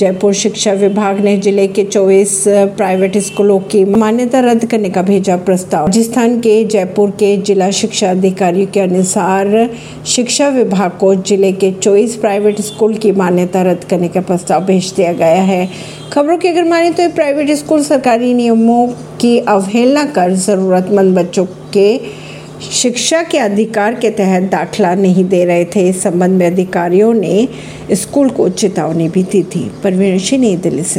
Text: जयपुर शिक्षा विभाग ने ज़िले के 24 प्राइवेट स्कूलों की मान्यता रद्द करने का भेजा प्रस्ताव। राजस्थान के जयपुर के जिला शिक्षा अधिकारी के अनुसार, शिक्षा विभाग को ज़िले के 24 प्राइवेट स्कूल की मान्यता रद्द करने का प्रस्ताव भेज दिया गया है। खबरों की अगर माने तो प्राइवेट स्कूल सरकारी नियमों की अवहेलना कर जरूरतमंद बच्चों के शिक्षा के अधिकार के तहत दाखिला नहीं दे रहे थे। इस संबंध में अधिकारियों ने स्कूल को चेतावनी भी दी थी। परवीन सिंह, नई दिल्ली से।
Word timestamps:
जयपुर 0.00 0.32
शिक्षा 0.32 0.72
विभाग 0.72 1.18
ने 1.20 1.36
ज़िले 1.36 1.66
के 1.68 1.84
24 1.84 2.32
प्राइवेट 2.76 3.16
स्कूलों 3.18 3.58
की 3.72 3.84
मान्यता 3.84 4.40
रद्द 4.40 4.64
करने 4.66 4.90
का 4.90 5.02
भेजा 5.02 5.36
प्रस्ताव। 5.38 5.86
राजस्थान 5.86 6.38
के 6.40 6.64
जयपुर 6.64 7.10
के 7.20 7.36
जिला 7.38 7.70
शिक्षा 7.70 8.10
अधिकारी 8.10 8.64
के 8.66 8.80
अनुसार, 8.80 9.68
शिक्षा 10.06 10.48
विभाग 10.48 10.96
को 11.00 11.14
ज़िले 11.14 11.52
के 11.54 11.70
24 11.72 12.16
प्राइवेट 12.16 12.60
स्कूल 12.60 12.94
की 12.94 13.12
मान्यता 13.12 13.62
रद्द 13.62 13.84
करने 13.84 14.08
का 14.08 14.20
प्रस्ताव 14.20 14.64
भेज 14.64 14.92
दिया 14.96 15.12
गया 15.12 15.42
है। 15.42 15.68
खबरों 16.12 16.38
की 16.38 16.48
अगर 16.48 16.64
माने 16.64 16.90
तो 16.90 17.08
प्राइवेट 17.14 17.50
स्कूल 17.58 17.82
सरकारी 17.84 18.32
नियमों 18.34 18.86
की 19.20 19.38
अवहेलना 19.38 20.04
कर 20.12 20.32
जरूरतमंद 20.38 21.18
बच्चों 21.18 21.44
के 21.74 21.88
शिक्षा 22.60 23.22
के 23.22 23.38
अधिकार 23.38 23.94
के 23.94 24.10
तहत 24.10 24.42
दाखिला 24.42 24.94
नहीं 24.94 25.24
दे 25.24 25.44
रहे 25.44 25.64
थे। 25.64 25.88
इस 25.88 26.02
संबंध 26.02 26.30
में 26.30 26.46
अधिकारियों 26.46 27.14
ने 27.14 27.48
स्कूल 27.92 28.30
को 28.30 28.48
चेतावनी 28.48 29.08
भी 29.08 29.22
दी 29.22 29.42
थी। 29.42 29.72
परवीन 29.84 30.18
सिंह, 30.18 30.42
नई 30.42 30.56
दिल्ली 30.56 30.82
से। 30.82 30.98